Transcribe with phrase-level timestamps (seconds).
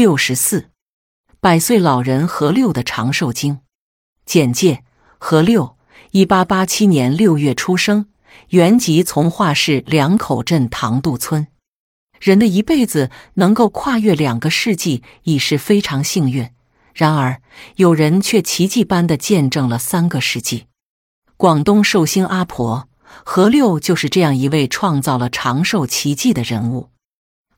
[0.00, 0.70] 六十四，
[1.40, 3.62] 百岁老人何六的长寿经。
[4.24, 4.84] 简介：
[5.18, 5.76] 何六，
[6.12, 8.06] 一八八七年六月出生，
[8.50, 11.48] 原籍从化市两口镇唐渡村。
[12.20, 16.48] 人的一辈子能够跨越两个世纪，已是非常幸运。
[16.94, 17.42] 然而，
[17.74, 20.66] 有人却奇迹般的见证了三个世纪。
[21.36, 22.88] 广东寿星阿婆
[23.24, 26.90] 何六就是这样一位创造了长寿奇迹的人物。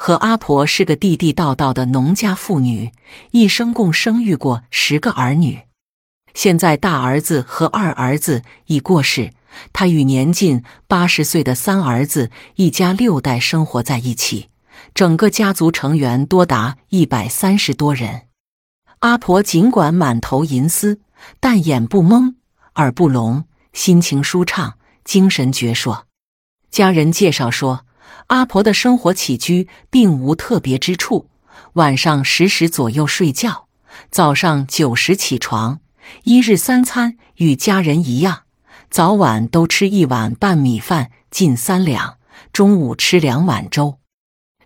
[0.00, 2.92] 何阿婆是个地地道道的农家妇女，
[3.32, 5.62] 一生共生育过十个儿女。
[6.34, 9.32] 现在大儿子和二儿子已过世，
[9.72, 14.50] 她与年近八十岁的三儿子一家六代生活在一起，
[14.94, 18.28] 整个家族成员多达一百三十多人。
[19.00, 21.00] 阿婆尽管满头银丝，
[21.40, 22.36] 但眼不蒙，
[22.76, 26.02] 耳不聋，心情舒畅，精神矍铄。
[26.70, 27.84] 家人介绍说，
[28.28, 31.28] 阿婆的生活起居并无特别之处，
[31.74, 33.66] 晚上十时左右睡觉，
[34.10, 35.80] 早上九时起床，
[36.24, 38.42] 一日三餐与家人一样，
[38.90, 42.18] 早晚都吃一碗半米饭，近三两，
[42.52, 43.98] 中午吃两碗粥。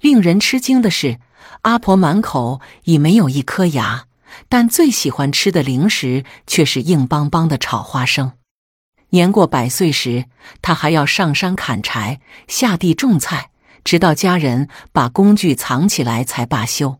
[0.00, 1.18] 令人吃惊的是，
[1.62, 4.06] 阿婆满口已没有一颗牙。
[4.48, 8.32] 但最喜欢吃的零食却是硬邦邦的炒花生。
[9.10, 10.24] 年过百岁时，
[10.62, 13.50] 他还要上山砍柴、下地种菜，
[13.84, 16.98] 直到家人把工具藏起来才罢休。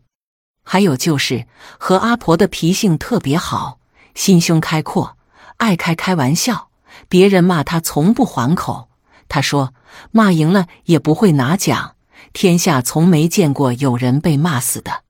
[0.63, 3.79] 还有就是和阿婆的脾性特别好，
[4.13, 5.17] 心胸开阔，
[5.57, 6.69] 爱开开玩笑。
[7.09, 8.89] 别人骂他从不还口，
[9.27, 9.73] 他说
[10.11, 11.95] 骂赢了也不会拿奖。
[12.33, 15.03] 天下从没见过有人被骂死的。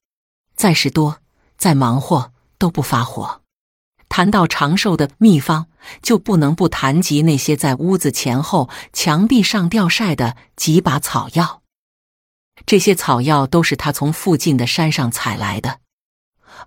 [0.56, 1.18] 再事多。
[1.58, 3.41] 再忙活都不发火。
[4.12, 5.68] 谈到长寿的秘方，
[6.02, 11.62] 就不能不谈及那些在屋子前后墙壁上吊晒的几把草药。
[12.66, 15.80] 这些草药都是他从附近的山上采来的。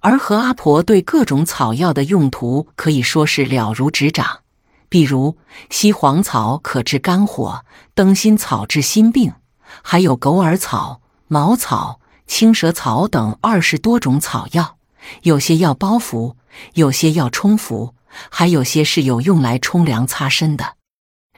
[0.00, 4.40] 而何阿婆对各种草药的用途可以说是了如指掌。
[4.88, 5.36] 比如
[5.68, 9.34] 西黄草可治肝火，灯心草治心病，
[9.82, 14.78] 还有狗耳草、茅草、青蛇草等二十多种草药。
[15.24, 16.38] 有些药包服，
[16.74, 17.94] 有些要冲服，
[18.30, 20.76] 还有些是有用来冲凉擦身的。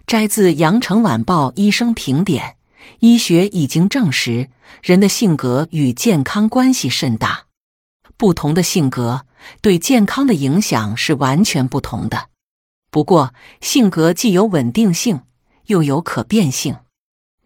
[0.07, 2.57] 摘自《羊城晚报》医生评点：
[3.01, 4.51] 医学已经证实，
[4.83, 7.47] 人的性格与健康关系甚大，
[8.17, 9.27] 不同的性格
[9.61, 12.29] 对健康的影响是完全不同的。
[12.91, 15.23] 不过，性格既有稳定性，
[15.67, 16.77] 又有可变性。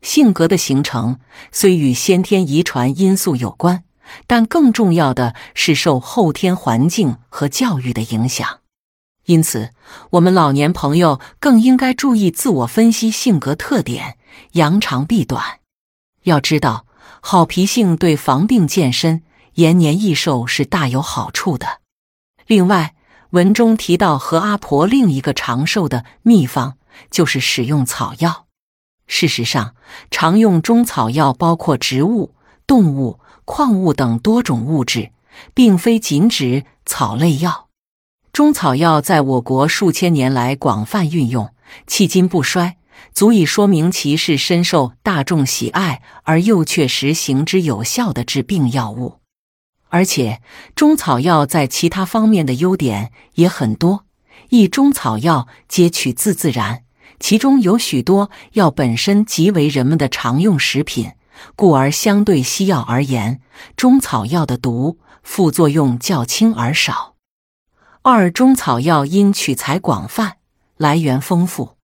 [0.03, 1.19] 性格的形成
[1.51, 3.85] 虽与先天遗传因素有关。
[4.27, 8.61] 但更重要的是受后天环境和教育的影响，
[9.27, 9.71] 因此，
[10.11, 14.19] 我们老年朋友更应该注意自我分析性格特点，
[14.53, 15.61] 扬长避短。
[16.25, 16.87] 要知道，
[17.21, 19.23] 好脾性对防病健身、
[19.55, 21.81] 延年益寿是大有好处的。
[22.47, 22.95] 另外，
[23.31, 26.75] 文中提到何阿婆另一个长寿的秘方，
[27.11, 28.47] 就是使用草药。
[29.07, 29.77] 事实上，
[30.11, 32.35] 常用中草药包括植物、
[32.67, 33.20] 动物。
[33.53, 35.11] 矿物等多种物质，
[35.55, 37.67] 并非仅指草类药。
[38.33, 41.53] 中草药在我国数千年来广泛运用，
[41.89, 42.77] 迄今不衰，
[43.13, 49.17] 足以说明其是深受大众喜爱而又确实行之有效的治病药物。
[49.89, 50.41] 而且，
[50.77, 54.05] 中草药在其他方面的优点也很多。
[54.51, 56.85] 一中草药皆取自自然，
[57.19, 61.11] 其中有许多药本身即为人们的常用食品。
[61.57, 63.41] 故而相对西药而言，
[63.77, 67.15] 中草药的毒副作用较轻而少。
[68.03, 70.39] 二中草药因取材广泛，
[70.77, 71.77] 来源丰富，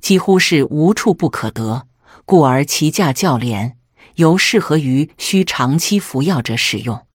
[0.00, 1.86] 几乎是无处不可得，
[2.24, 3.76] 故而其价较廉，
[4.16, 7.06] 尤适合于需长期服药者使用。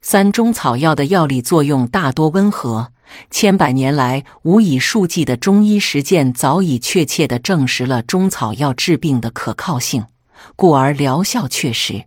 [0.00, 2.92] 三中草药的药理作用大多温和，
[3.30, 10.04] 千百年来无以数计的中医实践早已确切地证实了中草药治病的可靠性。
[10.56, 12.04] 故而疗效确实。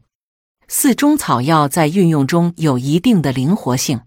[0.68, 4.02] 四中草药在运用中有一定的灵活性，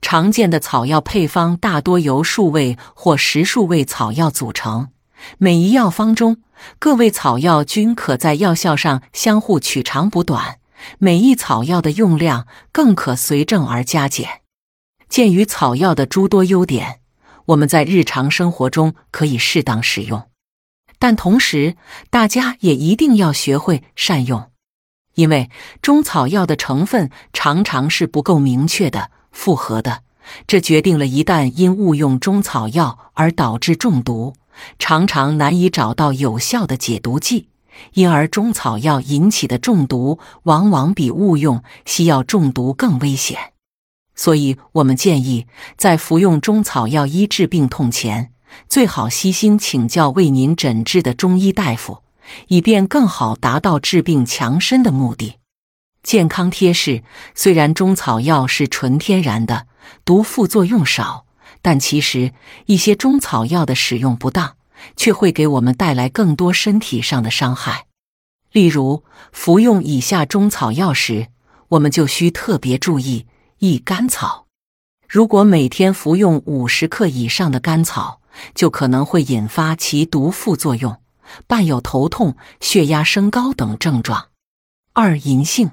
[0.00, 4.88] 常见的草药配方大多由数味或十数味草药组成，
[5.36, 6.38] 每一药方中
[6.78, 10.58] 各味草药均可在药效上相互取长补短，
[10.98, 14.40] 每一草药的用量更可随症而加减。
[15.08, 17.00] 鉴于草药的诸多优点，
[17.46, 20.22] 我们在日常生活中可以适当使用。
[21.06, 21.76] 但同时，
[22.10, 24.50] 大家也一定要学会善用，
[25.14, 25.48] 因为
[25.80, 30.00] 中草药的成分常常是不够明确的、复合的，
[30.48, 34.34] 这决定了一旦因误用中草药而导致中毒，
[34.80, 37.50] 常常难以找到有效的解毒剂，
[37.92, 43.52] 因而中草药引起的中毒往往比误用西药中毒更危险。
[44.16, 48.32] 所以，我们建议在服用中草药医治病痛前，
[48.68, 52.02] 最好悉心请教为您诊治的中医大夫，
[52.48, 55.36] 以便更好达到治病强身的目的。
[56.02, 57.02] 健康贴士：
[57.34, 59.66] 虽然中草药是纯天然的，
[60.04, 61.26] 毒副作用少，
[61.62, 62.32] 但其实
[62.66, 64.56] 一些中草药的使用不当，
[64.96, 67.86] 却会给我们带来更多身体上的伤害。
[68.52, 69.02] 例如，
[69.32, 71.28] 服用以下中草药时，
[71.70, 73.26] 我们就需特别注意。
[73.58, 74.46] 一甘草，
[75.08, 78.20] 如果每天服用五十克以上的甘草，
[78.54, 81.00] 就可能会引发其毒副作用，
[81.46, 84.28] 伴有头痛、血压升高等症状。
[84.92, 85.70] 二银杏，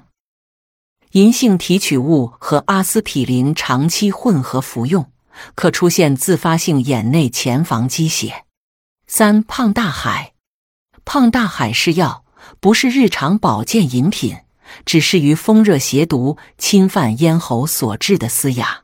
[1.12, 5.10] 银杏提取物和阿司匹林长期混合服用，
[5.54, 8.44] 可出现自发性眼内前房积血。
[9.06, 10.34] 三胖大海，
[11.04, 12.24] 胖大海是药，
[12.60, 14.38] 不是日常保健饮品。
[14.86, 18.83] 只适于风热邪毒侵犯咽喉所致的嘶哑，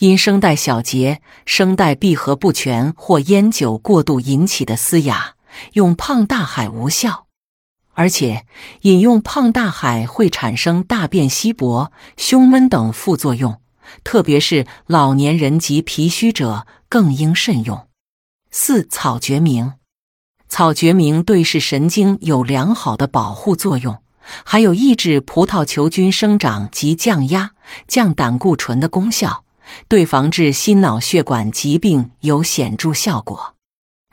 [0.00, 5.34] 因声带小结、声带闭合不全或烟酒过度引起的嘶哑，
[5.74, 7.26] 用胖大海无效。
[7.92, 8.46] 而且
[8.80, 13.60] 饮用胖大海会产生大便稀薄、胸闷等副作用，
[14.02, 17.86] 特别是老年人及脾虚者更应慎用。
[18.50, 19.74] 四草决明，
[20.48, 23.98] 草决明对视神经有良好的保护作用。
[24.44, 27.50] 还有抑制葡萄球菌生长及降压、
[27.86, 29.44] 降胆固醇的功效，
[29.88, 33.54] 对防治心脑血管疾病有显著效果。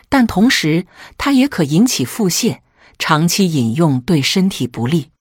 [0.10, 0.88] 但同时，
[1.18, 2.60] 它也可引起腹泻，
[2.98, 5.12] 长期饮用对身体不利。